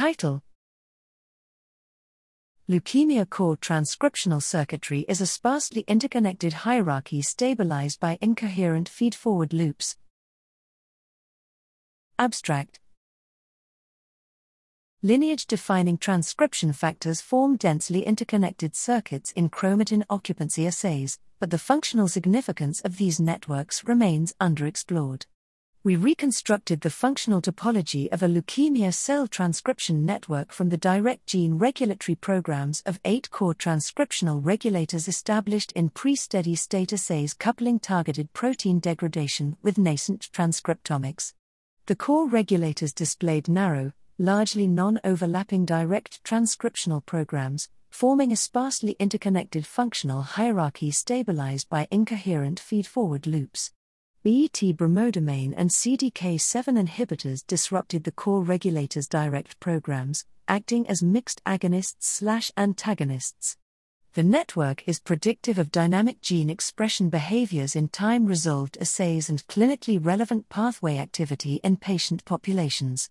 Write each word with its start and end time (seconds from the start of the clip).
Title. 0.00 0.42
Leukemia 2.70 3.28
core 3.28 3.58
transcriptional 3.58 4.42
circuitry 4.42 5.00
is 5.00 5.20
a 5.20 5.26
sparsely 5.26 5.84
interconnected 5.86 6.54
hierarchy 6.64 7.20
stabilized 7.20 8.00
by 8.00 8.16
incoherent 8.22 8.88
feed 8.88 9.14
forward 9.14 9.52
loops. 9.52 9.98
Abstract. 12.18 12.80
Lineage 15.02 15.46
defining 15.46 15.98
transcription 15.98 16.72
factors 16.72 17.20
form 17.20 17.58
densely 17.58 18.00
interconnected 18.06 18.74
circuits 18.74 19.32
in 19.32 19.50
chromatin 19.50 20.02
occupancy 20.08 20.66
assays, 20.66 21.18
but 21.38 21.50
the 21.50 21.58
functional 21.58 22.08
significance 22.08 22.80
of 22.80 22.96
these 22.96 23.20
networks 23.20 23.84
remains 23.84 24.32
underexplored 24.40 25.26
we 25.82 25.96
reconstructed 25.96 26.82
the 26.82 26.90
functional 26.90 27.40
topology 27.40 28.06
of 28.12 28.22
a 28.22 28.26
leukemia 28.26 28.92
cell 28.92 29.26
transcription 29.26 30.04
network 30.04 30.52
from 30.52 30.68
the 30.68 30.76
direct 30.76 31.26
gene 31.26 31.54
regulatory 31.54 32.14
programs 32.14 32.82
of 32.84 33.00
eight 33.06 33.30
core 33.30 33.54
transcriptional 33.54 34.44
regulators 34.44 35.08
established 35.08 35.72
in 35.72 35.88
pre 35.88 36.14
steady 36.14 36.54
state 36.54 36.92
assays 36.92 37.32
coupling 37.32 37.78
targeted 37.78 38.30
protein 38.34 38.78
degradation 38.78 39.56
with 39.62 39.78
nascent 39.78 40.28
transcriptomics. 40.34 41.32
The 41.86 41.96
core 41.96 42.28
regulators 42.28 42.92
displayed 42.92 43.48
narrow, 43.48 43.94
largely 44.18 44.66
non 44.66 45.00
overlapping 45.02 45.64
direct 45.64 46.22
transcriptional 46.24 47.04
programs, 47.06 47.70
forming 47.88 48.32
a 48.32 48.36
sparsely 48.36 48.96
interconnected 48.98 49.66
functional 49.66 50.20
hierarchy 50.20 50.90
stabilized 50.90 51.70
by 51.70 51.88
incoherent 51.90 52.60
feed 52.60 52.86
forward 52.86 53.26
loops. 53.26 53.72
BET 54.22 54.76
bromodomain 54.76 55.54
and 55.56 55.70
CDK7 55.70 56.86
inhibitors 56.86 57.42
disrupted 57.46 58.04
the 58.04 58.12
core 58.12 58.42
regulator's 58.42 59.08
direct 59.08 59.58
programs, 59.60 60.26
acting 60.46 60.86
as 60.88 61.02
mixed 61.02 61.42
agonists/slash 61.46 62.52
antagonists. 62.54 63.56
The 64.12 64.22
network 64.22 64.86
is 64.86 65.00
predictive 65.00 65.58
of 65.58 65.72
dynamic 65.72 66.20
gene 66.20 66.50
expression 66.50 67.08
behaviors 67.08 67.74
in 67.74 67.88
time 67.88 68.26
resolved 68.26 68.76
assays 68.78 69.30
and 69.30 69.46
clinically 69.46 69.98
relevant 69.98 70.50
pathway 70.50 70.98
activity 70.98 71.54
in 71.64 71.78
patient 71.78 72.22
populations. 72.26 73.08